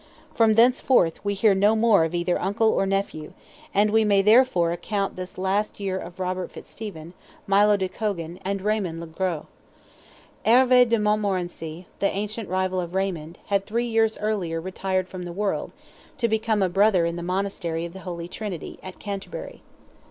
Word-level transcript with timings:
From 0.33 0.55
thenceforth, 0.55 1.23
we 1.23 1.35
hear 1.35 1.53
no 1.53 1.75
more 1.75 2.05
of 2.05 2.15
either 2.15 2.41
uncle 2.41 2.69
or 2.71 2.87
nephew, 2.87 3.33
and 3.71 3.91
we 3.91 4.03
may 4.03 4.23
therefore 4.23 4.71
account 4.71 5.15
this 5.15 5.33
the 5.33 5.41
last 5.41 5.79
year 5.79 5.99
of 5.99 6.19
Robert 6.19 6.49
Fitzstephen, 6.51 7.13
Milo 7.45 7.77
de 7.77 7.87
Cogan, 7.87 8.39
and 8.43 8.63
Raymond 8.63 8.99
le 8.99 9.05
gros. 9.05 9.45
Herve 10.43 10.89
de 10.89 10.97
Montmorency, 10.97 11.85
the 11.99 12.09
ancient 12.09 12.49
rival 12.49 12.81
of 12.81 12.95
Raymond, 12.95 13.37
had 13.45 13.67
three 13.67 13.85
years 13.85 14.17
earlier 14.17 14.59
retired 14.59 15.07
from 15.07 15.21
the 15.21 15.31
world, 15.31 15.71
to 16.17 16.27
become 16.27 16.63
a 16.63 16.67
brother 16.67 17.05
in 17.05 17.15
the 17.15 17.21
Monastery 17.21 17.85
of 17.85 17.93
the 17.93 17.99
Holy 17.99 18.27
Trinity, 18.27 18.79
at 18.81 18.97
Canterbury. 18.97 19.61